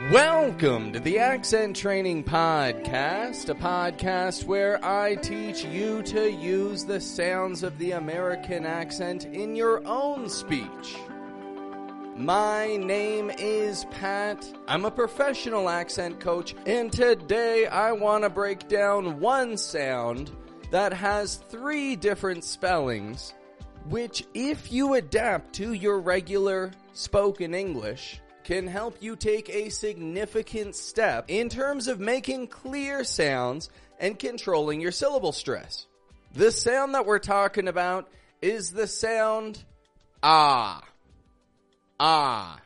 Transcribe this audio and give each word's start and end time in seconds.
Welcome 0.00 0.92
to 0.92 1.00
the 1.00 1.18
Accent 1.18 1.74
Training 1.74 2.22
Podcast, 2.22 3.48
a 3.48 3.54
podcast 3.56 4.44
where 4.44 4.78
I 4.84 5.16
teach 5.16 5.64
you 5.64 6.02
to 6.04 6.30
use 6.30 6.84
the 6.84 7.00
sounds 7.00 7.64
of 7.64 7.76
the 7.78 7.90
American 7.90 8.64
accent 8.64 9.24
in 9.24 9.56
your 9.56 9.84
own 9.84 10.28
speech. 10.28 10.96
My 12.16 12.76
name 12.76 13.32
is 13.38 13.86
Pat. 13.86 14.46
I'm 14.68 14.84
a 14.84 14.90
professional 14.92 15.68
accent 15.68 16.20
coach, 16.20 16.54
and 16.64 16.92
today 16.92 17.66
I 17.66 17.90
want 17.90 18.22
to 18.22 18.30
break 18.30 18.68
down 18.68 19.18
one 19.18 19.56
sound 19.56 20.30
that 20.70 20.92
has 20.92 21.42
three 21.48 21.96
different 21.96 22.44
spellings, 22.44 23.34
which, 23.88 24.24
if 24.32 24.70
you 24.70 24.94
adapt 24.94 25.54
to 25.54 25.72
your 25.72 25.98
regular 25.98 26.70
spoken 26.92 27.52
English, 27.52 28.20
can 28.48 28.66
help 28.66 28.96
you 29.02 29.14
take 29.14 29.50
a 29.50 29.68
significant 29.68 30.74
step 30.74 31.26
in 31.28 31.50
terms 31.50 31.86
of 31.86 32.00
making 32.00 32.46
clear 32.46 33.04
sounds 33.04 33.68
and 34.00 34.18
controlling 34.18 34.80
your 34.80 34.90
syllable 34.90 35.32
stress. 35.32 35.84
The 36.32 36.50
sound 36.50 36.94
that 36.94 37.04
we're 37.04 37.18
talking 37.18 37.68
about 37.68 38.08
is 38.40 38.70
the 38.70 38.86
sound 38.86 39.62
ah. 40.22 40.82
Ah. 42.00 42.58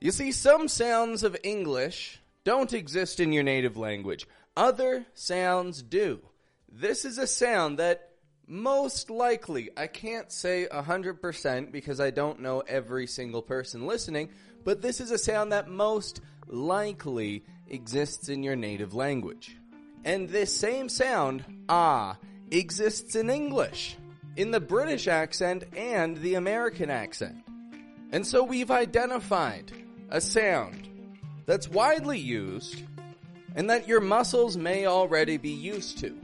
You 0.00 0.12
see, 0.12 0.30
some 0.30 0.68
sounds 0.68 1.24
of 1.24 1.36
English 1.42 2.20
don't 2.44 2.72
exist 2.72 3.18
in 3.18 3.32
your 3.32 3.42
native 3.42 3.76
language. 3.76 4.28
Other 4.56 5.06
sounds 5.14 5.82
do. 5.82 6.20
This 6.70 7.04
is 7.04 7.18
a 7.18 7.26
sound 7.26 7.80
that 7.80 8.07
most 8.48 9.10
likely, 9.10 9.68
I 9.76 9.86
can't 9.88 10.32
say 10.32 10.66
100% 10.72 11.70
because 11.70 12.00
I 12.00 12.10
don't 12.10 12.40
know 12.40 12.60
every 12.66 13.06
single 13.06 13.42
person 13.42 13.86
listening, 13.86 14.30
but 14.64 14.80
this 14.80 15.00
is 15.00 15.10
a 15.10 15.18
sound 15.18 15.52
that 15.52 15.68
most 15.68 16.22
likely 16.46 17.44
exists 17.68 18.30
in 18.30 18.42
your 18.42 18.56
native 18.56 18.94
language. 18.94 19.58
And 20.02 20.30
this 20.30 20.56
same 20.56 20.88
sound, 20.88 21.44
ah, 21.68 22.16
exists 22.50 23.16
in 23.16 23.28
English, 23.28 23.98
in 24.36 24.50
the 24.50 24.60
British 24.60 25.08
accent 25.08 25.64
and 25.76 26.16
the 26.16 26.34
American 26.34 26.88
accent. 26.88 27.36
And 28.12 28.26
so 28.26 28.42
we've 28.42 28.70
identified 28.70 29.70
a 30.08 30.22
sound 30.22 30.88
that's 31.44 31.68
widely 31.68 32.18
used 32.18 32.82
and 33.54 33.68
that 33.68 33.88
your 33.88 34.00
muscles 34.00 34.56
may 34.56 34.86
already 34.86 35.36
be 35.36 35.50
used 35.50 35.98
to. 35.98 36.16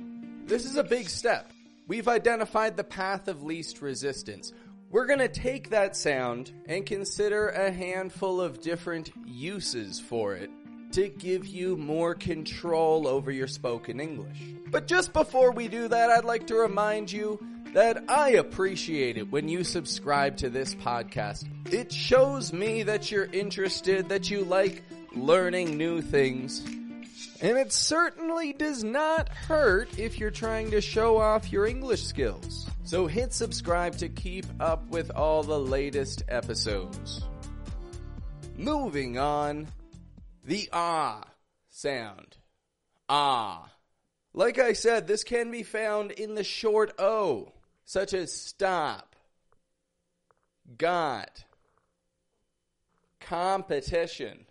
This 0.47 0.65
is 0.65 0.77
a 0.77 0.85
big 0.85 1.11
step 1.11 1.51
We've 1.87 2.09
identified 2.09 2.77
the 2.77 2.85
path 2.85 3.29
of 3.29 3.43
least 3.43 3.83
resistance. 3.83 4.53
We're 4.91 5.07
going 5.07 5.19
to 5.19 5.29
take 5.29 5.71
that 5.71 5.97
sound 5.97 6.51
and 6.67 6.87
consider 6.87 7.49
a 7.49 7.71
handful 7.71 8.41
of 8.41 8.63
different 8.63 9.11
uses 9.27 10.01
for 10.01 10.35
it 10.35 10.51
to 10.93 11.09
give 11.09 11.47
you 11.47 11.77
more 11.77 12.15
control 12.15 13.07
over 13.07 13.31
your 13.31 13.49
spoken 13.49 14.01
English. 14.01 14.39
But 14.69 14.87
just 14.87 15.13
before 15.13 15.51
we 15.51 15.69
do 15.69 15.89
that, 15.89 16.11
I'd 16.11 16.25
like 16.25 16.47
to 16.47 16.55
remind 16.55 17.13
you 17.13 17.39
that 17.75 18.05
I 18.09 18.31
appreciate 18.31 19.19
it 19.19 19.31
when 19.31 19.49
you 19.49 19.65
subscribe 19.65 20.39
to 20.39 20.49
this 20.49 20.75
podcast. 20.77 21.45
It 21.71 21.93
shows 21.93 22.53
me 22.53 22.85
that 22.85 23.11
you're 23.11 23.27
interested, 23.27 24.09
that 24.09 24.31
you 24.31 24.45
like 24.45 24.85
learning 25.13 25.77
new 25.77 26.01
things, 26.01 26.65
and 27.45 27.59
it 27.59 27.71
certainly 27.71 28.55
does 28.55 28.83
not 28.83 29.29
hurt 29.29 29.99
if 29.99 30.19
you're 30.19 30.31
trying 30.31 30.71
to 30.71 30.81
show 30.81 31.19
off 31.19 31.53
your 31.53 31.67
English 31.67 32.03
skills. 32.03 32.67
So 32.85 33.07
hit 33.07 33.35
subscribe 33.35 33.99
to 33.99 34.09
keep 34.09 34.47
up 34.61 34.89
with 34.89 35.11
all 35.11 35.43
the 35.43 35.61
latest 35.61 36.23
episodes. 36.27 37.23
Moving 38.57 39.19
on, 39.19 39.69
the 40.43 40.71
ah 40.73 41.23
sound. 41.69 42.39
Ah. 43.11 43.69
Like 44.33 44.59
I 44.59 44.73
said, 44.73 45.07
this 45.07 45.23
can 45.23 45.51
be 45.51 45.65
found 45.65 46.13
in 46.13 46.37
the 46.37 46.45
short 46.45 46.95
O, 46.99 47.53
such 47.85 48.15
as 48.15 48.33
stop, 48.33 49.17
got, 50.79 51.45
competition, 53.21 54.47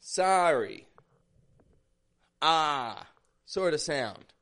sorry, 0.00 0.86
ah 2.44 3.06
sort 3.46 3.74
of 3.74 3.80
sound. 3.80 4.34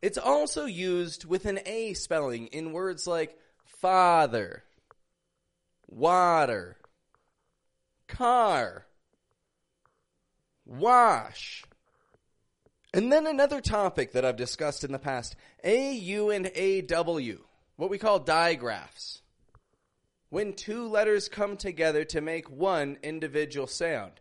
It's 0.00 0.18
also 0.18 0.64
used 0.64 1.24
with 1.24 1.44
an 1.44 1.60
A 1.66 1.92
spelling 1.92 2.46
in 2.48 2.72
words 2.72 3.06
like 3.06 3.36
father, 3.64 4.64
water, 5.86 6.76
car, 8.06 8.86
wash. 10.64 11.64
And 12.94 13.12
then 13.12 13.26
another 13.26 13.60
topic 13.60 14.12
that 14.12 14.24
I've 14.24 14.36
discussed 14.36 14.84
in 14.84 14.92
the 14.92 14.98
past 14.98 15.36
AU 15.64 16.30
and 16.30 16.46
AW, 16.56 17.44
what 17.76 17.90
we 17.90 17.98
call 17.98 18.20
digraphs. 18.20 19.20
When 20.30 20.54
two 20.54 20.88
letters 20.88 21.28
come 21.28 21.56
together 21.56 22.04
to 22.06 22.20
make 22.20 22.50
one 22.50 22.98
individual 23.02 23.66
sound. 23.66 24.12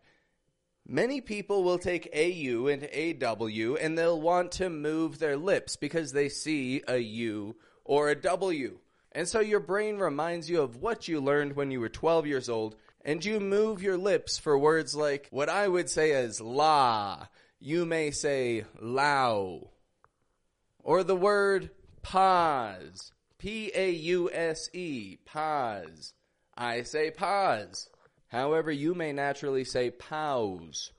Many 0.89 1.19
people 1.19 1.65
will 1.65 1.79
take 1.79 2.15
AU 2.15 2.67
and 2.67 2.87
AW 3.21 3.75
and 3.75 3.97
they'll 3.97 4.21
want 4.21 4.53
to 4.53 4.69
move 4.69 5.19
their 5.19 5.35
lips 5.35 5.75
because 5.75 6.13
they 6.13 6.29
see 6.29 6.81
a 6.87 6.97
U 6.97 7.57
or 7.83 8.07
a 8.09 8.15
W. 8.15 8.79
And 9.11 9.27
so 9.27 9.41
your 9.41 9.59
brain 9.59 9.97
reminds 9.97 10.49
you 10.49 10.61
of 10.61 10.77
what 10.77 11.09
you 11.09 11.19
learned 11.19 11.57
when 11.57 11.71
you 11.71 11.81
were 11.81 11.89
12 11.89 12.25
years 12.25 12.47
old 12.47 12.77
and 13.03 13.23
you 13.23 13.41
move 13.41 13.81
your 13.81 13.97
lips 13.97 14.37
for 14.37 14.57
words 14.57 14.95
like 14.95 15.27
what 15.29 15.49
I 15.49 15.67
would 15.67 15.89
say 15.89 16.13
as 16.13 16.39
la. 16.39 17.27
You 17.59 17.85
may 17.85 18.11
say 18.11 18.63
lao. 18.79 19.71
Or 20.83 21.03
the 21.03 21.17
word 21.17 21.69
pause. 22.01 23.11
P-A-U-S-E. 23.39 25.17
Pause. 25.25 26.13
I 26.55 26.83
say 26.83 27.11
pause. 27.11 27.89
However, 28.27 28.71
you 28.71 28.93
may 28.93 29.13
naturally 29.13 29.63
say 29.63 29.89
pause. 29.89 30.91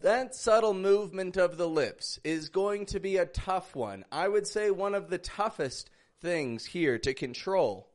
That 0.00 0.34
subtle 0.34 0.74
movement 0.74 1.36
of 1.36 1.56
the 1.56 1.68
lips 1.68 2.18
is 2.24 2.48
going 2.48 2.86
to 2.86 3.00
be 3.00 3.16
a 3.16 3.26
tough 3.26 3.74
one. 3.74 4.04
I 4.12 4.28
would 4.28 4.46
say 4.46 4.70
one 4.70 4.94
of 4.94 5.08
the 5.08 5.18
toughest 5.18 5.90
things 6.20 6.66
here 6.66 6.98
to 6.98 7.14
control. 7.14 7.88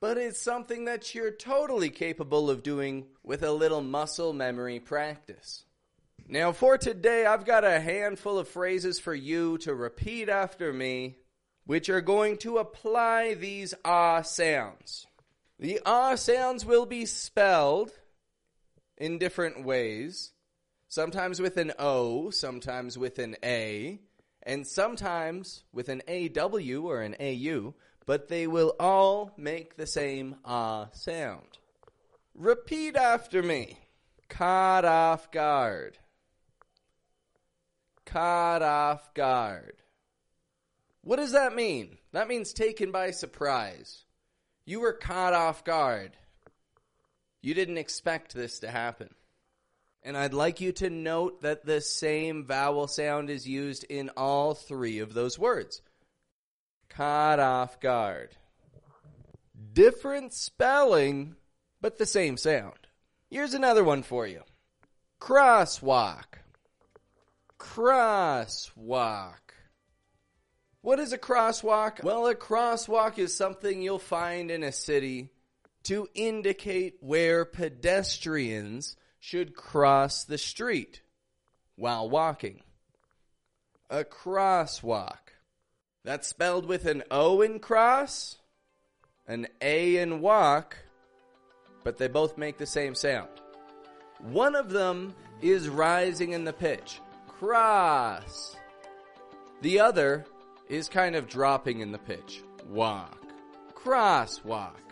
But 0.00 0.18
it's 0.18 0.40
something 0.40 0.84
that 0.84 1.14
you're 1.14 1.30
totally 1.30 1.90
capable 1.90 2.50
of 2.50 2.62
doing 2.62 3.06
with 3.22 3.42
a 3.42 3.52
little 3.52 3.82
muscle 3.82 4.32
memory 4.32 4.80
practice. 4.80 5.64
Now, 6.28 6.52
for 6.52 6.76
today, 6.76 7.24
I've 7.24 7.44
got 7.44 7.64
a 7.64 7.80
handful 7.80 8.38
of 8.38 8.48
phrases 8.48 8.98
for 8.98 9.14
you 9.14 9.58
to 9.58 9.74
repeat 9.74 10.28
after 10.28 10.72
me, 10.72 11.18
which 11.64 11.88
are 11.88 12.00
going 12.00 12.36
to 12.38 12.58
apply 12.58 13.34
these 13.34 13.74
ah 13.84 14.22
sounds. 14.22 15.06
The 15.58 15.80
ah 15.86 16.16
sounds 16.16 16.66
will 16.66 16.84
be 16.84 17.06
spelled 17.06 17.92
in 18.96 19.18
different 19.18 19.64
ways. 19.64 20.32
Sometimes 20.88 21.40
with 21.40 21.56
an 21.56 21.72
O, 21.78 22.30
sometimes 22.30 22.96
with 22.96 23.18
an 23.18 23.36
A, 23.42 24.00
and 24.42 24.66
sometimes 24.66 25.64
with 25.72 25.88
an 25.88 26.02
AW 26.08 26.86
or 26.86 27.02
an 27.02 27.16
AU, 27.20 27.74
but 28.06 28.28
they 28.28 28.46
will 28.46 28.74
all 28.78 29.32
make 29.36 29.76
the 29.76 29.86
same 29.86 30.36
ah 30.44 30.88
sound. 30.92 31.58
Repeat 32.34 32.96
after 32.96 33.42
me. 33.42 33.78
Caught 34.28 34.84
off 34.84 35.30
guard. 35.30 35.98
Caught 38.04 38.62
off 38.62 39.14
guard. 39.14 39.82
What 41.02 41.16
does 41.16 41.32
that 41.32 41.54
mean? 41.54 41.98
That 42.12 42.28
means 42.28 42.52
taken 42.52 42.92
by 42.92 43.10
surprise. 43.12 44.04
You 44.64 44.80
were 44.80 44.92
caught 44.92 45.32
off 45.32 45.64
guard. 45.64 46.16
You 47.46 47.54
didn't 47.54 47.78
expect 47.78 48.34
this 48.34 48.58
to 48.58 48.70
happen. 48.72 49.14
And 50.02 50.16
I'd 50.16 50.34
like 50.34 50.60
you 50.60 50.72
to 50.72 50.90
note 50.90 51.42
that 51.42 51.64
the 51.64 51.80
same 51.80 52.44
vowel 52.44 52.88
sound 52.88 53.30
is 53.30 53.46
used 53.46 53.84
in 53.84 54.10
all 54.16 54.54
three 54.54 54.98
of 54.98 55.14
those 55.14 55.38
words. 55.38 55.80
Caught 56.88 57.38
off 57.38 57.78
guard. 57.78 58.30
Different 59.72 60.34
spelling, 60.34 61.36
but 61.80 61.98
the 61.98 62.04
same 62.04 62.36
sound. 62.36 62.88
Here's 63.30 63.54
another 63.54 63.84
one 63.84 64.02
for 64.02 64.26
you 64.26 64.42
crosswalk. 65.20 66.40
Crosswalk. 67.60 69.34
What 70.80 70.98
is 70.98 71.12
a 71.12 71.18
crosswalk? 71.18 72.02
Well, 72.02 72.26
a 72.26 72.34
crosswalk 72.34 73.20
is 73.20 73.36
something 73.36 73.82
you'll 73.82 74.00
find 74.00 74.50
in 74.50 74.64
a 74.64 74.72
city 74.72 75.30
to 75.86 76.08
indicate 76.14 76.96
where 77.00 77.44
pedestrians 77.44 78.96
should 79.20 79.54
cross 79.54 80.24
the 80.24 80.38
street 80.38 81.00
while 81.76 82.10
walking. 82.10 82.60
A 83.88 84.02
crosswalk. 84.02 85.30
That's 86.04 86.26
spelled 86.26 86.66
with 86.66 86.86
an 86.86 87.04
O 87.10 87.40
in 87.40 87.60
cross, 87.60 88.38
an 89.28 89.46
A 89.60 89.98
in 89.98 90.20
walk, 90.20 90.76
but 91.84 91.98
they 91.98 92.08
both 92.08 92.36
make 92.36 92.58
the 92.58 92.66
same 92.66 92.96
sound. 92.96 93.28
One 94.18 94.56
of 94.56 94.70
them 94.70 95.14
is 95.40 95.68
rising 95.68 96.32
in 96.32 96.44
the 96.44 96.52
pitch. 96.52 97.00
Cross. 97.28 98.56
The 99.62 99.78
other 99.78 100.24
is 100.68 100.88
kind 100.88 101.14
of 101.14 101.28
dropping 101.28 101.78
in 101.78 101.92
the 101.92 101.98
pitch. 101.98 102.42
Walk. 102.68 103.22
Crosswalk. 103.74 104.85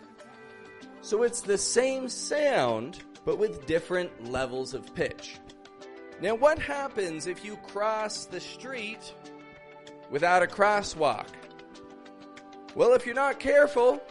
So 1.05 1.21
it's 1.21 1.41
the 1.41 1.59
same 1.59 2.09
sound, 2.09 3.03
but 3.25 3.37
with 3.37 3.67
different 3.67 4.31
levels 4.31 4.73
of 4.73 4.95
pitch. 4.95 5.37
Now, 6.19 6.33
what 6.33 6.57
happens 6.57 7.27
if 7.27 7.45
you 7.45 7.57
cross 7.57 8.25
the 8.25 8.39
street 8.39 9.13
without 10.09 10.41
a 10.41 10.47
crosswalk? 10.47 11.27
Well, 12.73 12.93
if 12.93 13.05
you're 13.05 13.13
not 13.13 13.39
careful, 13.39 14.01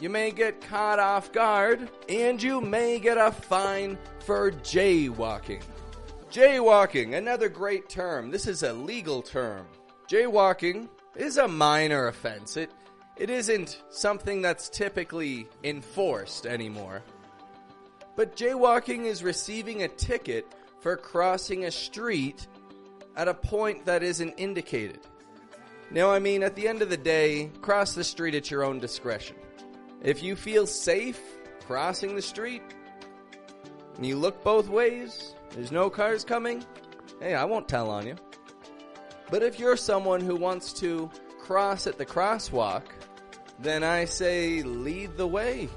you 0.00 0.08
may 0.08 0.30
get 0.30 0.62
caught 0.62 0.98
off 0.98 1.32
guard 1.32 1.90
and 2.08 2.42
you 2.42 2.62
may 2.62 2.98
get 2.98 3.18
a 3.18 3.30
fine 3.30 3.98
for 4.20 4.50
jaywalking. 4.50 5.62
Jaywalking, 6.30 7.14
another 7.14 7.50
great 7.50 7.90
term. 7.90 8.30
This 8.30 8.46
is 8.46 8.62
a 8.62 8.72
legal 8.72 9.20
term. 9.20 9.66
Jaywalking 10.10 10.88
is 11.14 11.36
a 11.36 11.46
minor 11.46 12.08
offense. 12.08 12.56
It 12.56 12.70
it 13.18 13.30
isn't 13.30 13.82
something 13.90 14.40
that's 14.42 14.68
typically 14.68 15.48
enforced 15.64 16.46
anymore. 16.46 17.02
But 18.16 18.36
jaywalking 18.36 19.04
is 19.04 19.22
receiving 19.22 19.82
a 19.82 19.88
ticket 19.88 20.46
for 20.80 20.96
crossing 20.96 21.64
a 21.64 21.70
street 21.70 22.46
at 23.16 23.28
a 23.28 23.34
point 23.34 23.84
that 23.86 24.02
isn't 24.02 24.34
indicated. 24.36 25.00
Now, 25.90 26.10
I 26.10 26.18
mean, 26.18 26.42
at 26.42 26.54
the 26.54 26.68
end 26.68 26.82
of 26.82 26.90
the 26.90 26.96
day, 26.96 27.50
cross 27.60 27.94
the 27.94 28.04
street 28.04 28.34
at 28.34 28.50
your 28.50 28.62
own 28.62 28.78
discretion. 28.78 29.36
If 30.02 30.22
you 30.22 30.36
feel 30.36 30.66
safe 30.66 31.20
crossing 31.66 32.14
the 32.14 32.22
street 32.22 32.62
and 33.96 34.06
you 34.06 34.16
look 34.16 34.44
both 34.44 34.68
ways, 34.68 35.34
there's 35.50 35.72
no 35.72 35.90
cars 35.90 36.24
coming, 36.24 36.64
hey, 37.20 37.34
I 37.34 37.44
won't 37.44 37.68
tell 37.68 37.90
on 37.90 38.06
you. 38.06 38.16
But 39.30 39.42
if 39.42 39.58
you're 39.58 39.76
someone 39.76 40.20
who 40.20 40.36
wants 40.36 40.72
to 40.74 41.10
cross 41.40 41.86
at 41.86 41.98
the 41.98 42.06
crosswalk, 42.06 42.82
then 43.58 43.82
I 43.82 44.04
say 44.04 44.62
lead 44.62 45.16
the 45.16 45.26
way. 45.26 45.68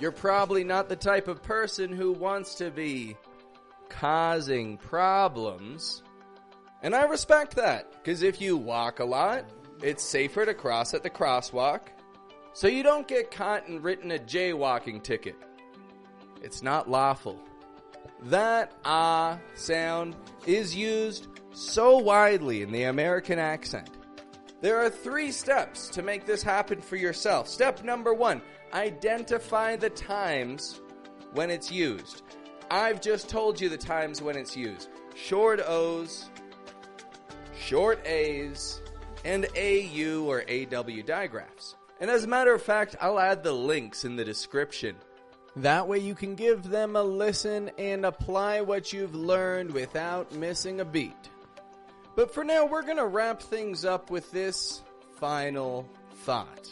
You're 0.00 0.12
probably 0.12 0.64
not 0.64 0.88
the 0.88 0.96
type 0.96 1.28
of 1.28 1.42
person 1.42 1.92
who 1.92 2.12
wants 2.12 2.56
to 2.56 2.70
be 2.70 3.16
causing 3.88 4.76
problems. 4.76 6.02
And 6.82 6.94
I 6.94 7.04
respect 7.04 7.56
that, 7.56 7.92
because 7.92 8.22
if 8.22 8.40
you 8.40 8.56
walk 8.56 8.98
a 9.00 9.04
lot, 9.04 9.44
it's 9.82 10.02
safer 10.02 10.44
to 10.44 10.54
cross 10.54 10.94
at 10.94 11.02
the 11.02 11.10
crosswalk, 11.10 11.80
so 12.52 12.68
you 12.68 12.82
don't 12.82 13.08
get 13.08 13.30
caught 13.30 13.66
and 13.68 13.82
written 13.82 14.12
a 14.12 14.18
jaywalking 14.18 15.02
ticket. 15.02 15.36
It's 16.42 16.62
not 16.62 16.90
lawful. 16.90 17.40
That 18.24 18.72
ah 18.84 19.38
sound 19.54 20.14
is 20.46 20.74
used 20.74 21.28
so 21.52 21.98
widely 21.98 22.62
in 22.62 22.70
the 22.70 22.84
American 22.84 23.38
accent. 23.38 23.90
There 24.64 24.80
are 24.80 24.88
three 24.88 25.30
steps 25.30 25.88
to 25.90 26.00
make 26.00 26.24
this 26.24 26.42
happen 26.42 26.80
for 26.80 26.96
yourself. 26.96 27.48
Step 27.48 27.84
number 27.84 28.14
one 28.14 28.40
identify 28.72 29.76
the 29.76 29.90
times 29.90 30.80
when 31.34 31.50
it's 31.50 31.70
used. 31.70 32.22
I've 32.70 33.02
just 33.02 33.28
told 33.28 33.60
you 33.60 33.68
the 33.68 33.76
times 33.76 34.22
when 34.22 34.38
it's 34.38 34.56
used 34.56 34.88
short 35.14 35.60
O's, 35.60 36.30
short 37.54 38.06
A's, 38.06 38.80
and 39.22 39.44
AU 39.54 40.24
or 40.24 40.46
AW 40.50 41.02
digraphs. 41.04 41.76
And 42.00 42.10
as 42.10 42.24
a 42.24 42.28
matter 42.28 42.54
of 42.54 42.62
fact, 42.62 42.96
I'll 43.02 43.20
add 43.20 43.42
the 43.42 43.52
links 43.52 44.06
in 44.06 44.16
the 44.16 44.24
description. 44.24 44.96
That 45.56 45.86
way 45.86 45.98
you 45.98 46.14
can 46.14 46.36
give 46.36 46.70
them 46.70 46.96
a 46.96 47.02
listen 47.02 47.70
and 47.76 48.06
apply 48.06 48.62
what 48.62 48.94
you've 48.94 49.14
learned 49.14 49.72
without 49.72 50.32
missing 50.32 50.80
a 50.80 50.86
beat. 50.86 51.28
But 52.16 52.32
for 52.32 52.44
now, 52.44 52.64
we're 52.64 52.82
going 52.82 52.98
to 52.98 53.06
wrap 53.06 53.42
things 53.42 53.84
up 53.84 54.10
with 54.10 54.30
this 54.30 54.82
final 55.18 55.88
thought. 56.22 56.70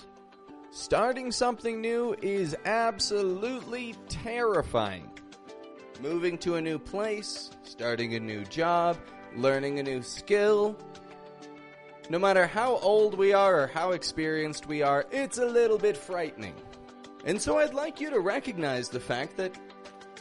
Starting 0.70 1.32
something 1.32 1.80
new 1.80 2.14
is 2.22 2.56
absolutely 2.64 3.94
terrifying. 4.08 5.10
Moving 6.00 6.38
to 6.38 6.54
a 6.54 6.62
new 6.62 6.78
place, 6.78 7.50
starting 7.62 8.14
a 8.14 8.20
new 8.20 8.44
job, 8.44 8.96
learning 9.36 9.78
a 9.78 9.82
new 9.82 10.02
skill. 10.02 10.76
No 12.08 12.18
matter 12.18 12.46
how 12.46 12.76
old 12.78 13.18
we 13.18 13.32
are 13.32 13.62
or 13.62 13.66
how 13.66 13.92
experienced 13.92 14.66
we 14.66 14.82
are, 14.82 15.06
it's 15.10 15.38
a 15.38 15.44
little 15.44 15.78
bit 15.78 15.96
frightening. 15.96 16.54
And 17.24 17.40
so 17.40 17.58
I'd 17.58 17.74
like 17.74 18.00
you 18.00 18.10
to 18.10 18.20
recognize 18.20 18.88
the 18.88 19.00
fact 19.00 19.36
that 19.36 19.56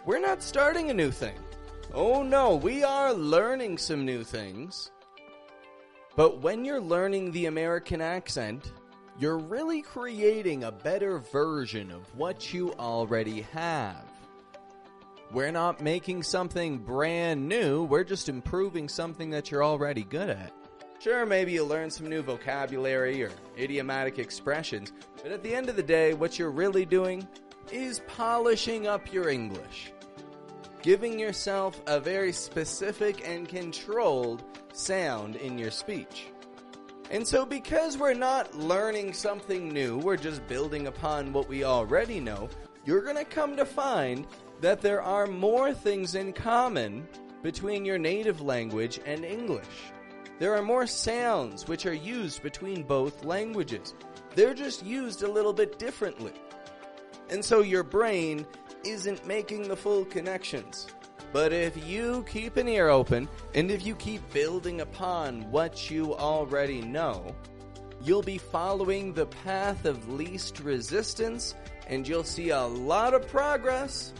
we're 0.06 0.20
not 0.20 0.44
starting 0.44 0.90
a 0.90 0.94
new 0.94 1.12
thing. 1.12 1.38
Oh 1.94 2.24
no, 2.24 2.56
we 2.56 2.84
are 2.84 3.14
learning 3.14 3.78
some 3.78 4.06
new 4.06 4.24
things. 4.24 4.92
But 6.16 6.42
when 6.42 6.66
you're 6.66 6.82
learning 6.82 7.32
the 7.32 7.46
American 7.46 8.02
accent, 8.02 8.74
you're 9.18 9.38
really 9.38 9.82
creating 9.82 10.64
a 10.64 10.72
better 10.72 11.20
version 11.20 11.90
of 11.92 12.04
what 12.16 12.54
you 12.54 12.74
already 12.74 13.42
have. 13.54 14.04
We're 15.32 15.52
not 15.52 15.80
making 15.80 16.24
something 16.24 16.80
brand 16.80 17.48
new, 17.48 17.84
we're 17.84 18.04
just 18.04 18.28
improving 18.28 18.90
something 18.90 19.30
that 19.30 19.50
you're 19.50 19.64
already 19.64 20.04
good 20.04 20.30
at. 20.30 20.54
Sure, 21.00 21.26
maybe 21.26 21.54
you 21.54 21.64
learn 21.64 21.90
some 21.90 22.10
new 22.10 22.22
vocabulary 22.22 23.24
or 23.24 23.32
idiomatic 23.58 24.20
expressions, 24.20 24.92
but 25.24 25.32
at 25.32 25.42
the 25.42 25.56
end 25.56 25.70
of 25.70 25.78
the 25.78 25.84
day, 25.84 26.14
what 26.14 26.38
you're 26.38 26.52
really 26.52 26.86
doing 26.86 27.26
is 27.72 28.02
polishing 28.08 28.86
up 28.86 29.14
your 29.14 29.30
English. 29.30 29.94
Giving 30.82 31.20
yourself 31.20 31.80
a 31.86 32.00
very 32.00 32.34
specific 32.34 33.28
and 33.28 33.48
controlled 33.48 34.44
sound 34.74 35.36
in 35.36 35.60
your 35.60 35.70
speech. 35.70 36.30
And 37.12 37.28
so, 37.28 37.46
because 37.46 38.00
we're 38.00 38.16
not 38.16 38.56
learning 38.56 39.14
something 39.14 39.70
new, 39.70 40.00
we're 40.00 40.18
just 40.18 40.48
building 40.48 40.88
upon 40.88 41.34
what 41.34 41.48
we 41.48 41.64
already 41.64 42.20
know, 42.20 42.50
you're 42.84 43.04
going 43.04 43.18
to 43.18 43.26
come 43.26 43.56
to 43.58 43.66
find 43.66 44.26
that 44.62 44.82
there 44.82 45.04
are 45.04 45.28
more 45.28 45.72
things 45.72 46.16
in 46.16 46.34
common 46.34 47.08
between 47.44 47.86
your 47.86 48.00
native 48.00 48.42
language 48.42 49.00
and 49.06 49.24
English. 49.24 49.92
There 50.40 50.56
are 50.56 50.64
more 50.64 50.88
sounds 50.88 51.68
which 51.68 51.86
are 51.86 51.94
used 51.94 52.42
between 52.42 52.82
both 52.82 53.24
languages. 53.24 53.94
They're 54.34 54.56
just 54.56 54.84
used 54.84 55.22
a 55.22 55.32
little 55.32 55.54
bit 55.54 55.78
differently. 55.78 56.34
And 57.30 57.46
so 57.46 57.62
your 57.62 57.84
brain 57.84 58.48
isn't 58.84 59.26
making 59.26 59.68
the 59.68 59.76
full 59.76 60.06
connections. 60.06 60.88
But 61.34 61.54
if 61.54 61.88
you 61.88 62.26
keep 62.30 62.58
an 62.58 62.68
ear 62.68 62.90
open 62.90 63.30
and 63.54 63.72
if 63.72 63.86
you 63.86 63.96
keep 63.96 64.28
building 64.34 64.82
upon 64.82 65.50
what 65.50 65.90
you 65.90 66.14
already 66.16 66.82
know, 66.82 67.34
you'll 68.04 68.24
be 68.24 68.38
following 68.38 69.14
the 69.14 69.28
path 69.28 69.86
of 69.86 70.10
least 70.10 70.60
resistance 70.60 71.56
and 71.88 72.08
you'll 72.08 72.24
see 72.24 72.50
a 72.50 72.62
lot 72.62 73.14
of 73.14 73.28
progress 73.28 74.14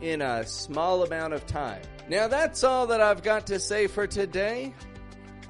in 0.00 0.22
a 0.22 0.46
small 0.46 1.02
amount 1.04 1.34
of 1.34 1.46
time. 1.46 1.82
Now, 2.08 2.28
that's 2.28 2.64
all 2.64 2.86
that 2.86 3.00
I've 3.00 3.22
got 3.22 3.46
to 3.48 3.58
say 3.58 3.86
for 3.86 4.06
today. 4.06 4.72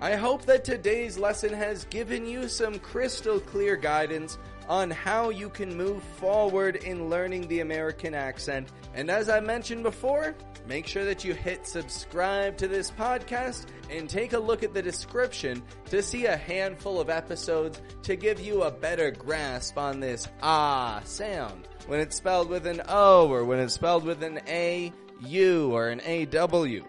I 0.00 0.16
hope 0.16 0.44
that 0.46 0.64
today's 0.64 1.18
lesson 1.18 1.52
has 1.52 1.84
given 1.84 2.26
you 2.26 2.48
some 2.48 2.78
crystal 2.78 3.38
clear 3.40 3.76
guidance 3.76 4.38
on 4.68 4.90
how 4.90 5.30
you 5.30 5.48
can 5.48 5.76
move 5.76 6.02
forward 6.02 6.76
in 6.76 7.08
learning 7.08 7.48
the 7.48 7.60
American 7.60 8.14
accent. 8.14 8.68
And 8.94 9.10
as 9.10 9.28
I 9.28 9.40
mentioned 9.40 9.82
before, 9.82 10.34
make 10.66 10.86
sure 10.86 11.04
that 11.04 11.24
you 11.24 11.34
hit 11.34 11.66
subscribe 11.66 12.56
to 12.58 12.68
this 12.68 12.90
podcast 12.90 13.66
and 13.90 14.08
take 14.08 14.34
a 14.34 14.38
look 14.38 14.62
at 14.62 14.74
the 14.74 14.82
description 14.82 15.62
to 15.86 16.02
see 16.02 16.26
a 16.26 16.36
handful 16.36 17.00
of 17.00 17.08
episodes 17.08 17.80
to 18.02 18.16
give 18.16 18.40
you 18.40 18.62
a 18.62 18.70
better 18.70 19.10
grasp 19.10 19.78
on 19.78 20.00
this 20.00 20.28
ah 20.42 21.00
sound 21.04 21.66
when 21.86 22.00
it's 22.00 22.16
spelled 22.16 22.50
with 22.50 22.66
an 22.66 22.82
O 22.88 23.28
or 23.28 23.44
when 23.44 23.58
it's 23.58 23.74
spelled 23.74 24.04
with 24.04 24.22
an 24.22 24.40
A 24.46 24.92
U 25.20 25.72
or 25.74 25.88
an 25.88 26.00
AW. 26.00 26.84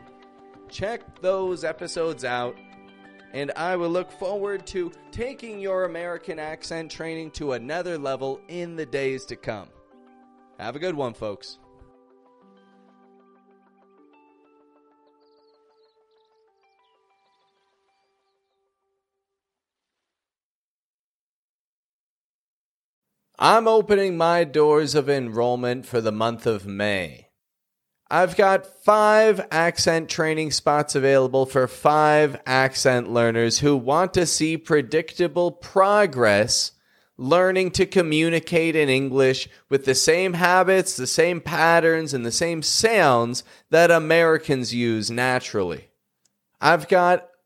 Check 0.69 1.21
those 1.21 1.63
episodes 1.63 2.25
out 2.25 2.55
and 3.33 3.51
I 3.55 3.75
will 3.75 3.89
look 3.89 4.11
forward 4.11 4.65
to 4.67 4.91
taking 5.11 5.59
your 5.59 5.85
American 5.85 6.39
accent 6.39 6.91
training 6.91 7.31
to 7.31 7.53
another 7.53 7.97
level 7.97 8.41
in 8.47 8.75
the 8.75 8.85
days 8.85 9.25
to 9.25 9.35
come. 9.35 9.69
Have 10.59 10.75
a 10.75 10.79
good 10.79 10.95
one, 10.95 11.13
folks. 11.13 11.59
I'm 23.41 23.69
opening 23.69 24.17
my 24.17 24.43
doors 24.43 24.95
of 24.95 25.09
enrollment 25.09 25.85
for 25.85 26.01
the 26.01 26.11
month 26.11 26.45
of 26.45 26.67
May. 26.67 27.28
I've 28.11 28.35
got 28.35 28.65
five 28.83 29.47
accent 29.51 30.09
training 30.09 30.49
spots 30.51 30.95
available 30.95 31.45
for 31.45 31.67
five 31.67 32.41
accent 32.45 33.11
learners 33.11 33.59
who 33.59 33.77
want 33.77 34.15
to 34.15 34.25
see 34.25 34.57
predictable 34.57 35.51
progress 35.51 36.71
learning 37.19 37.69
to 37.69 37.85
communicate 37.85 38.75
in 38.75 38.89
English 38.89 39.47
with 39.69 39.85
the 39.85 39.93
same 39.93 40.33
habits, 40.33 40.95
the 40.95 41.05
same 41.05 41.39
patterns, 41.39 42.13
and 42.13 42.25
the 42.25 42.31
same 42.31 42.63
sounds 42.63 43.43
that 43.69 43.91
Americans 43.91 44.73
use 44.73 45.11
naturally. 45.11 45.89
I've 46.59 46.87
got 46.87 47.29